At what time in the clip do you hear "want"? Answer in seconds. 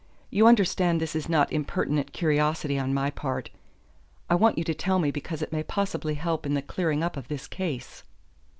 4.33-4.57